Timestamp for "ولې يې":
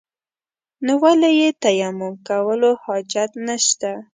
1.03-1.49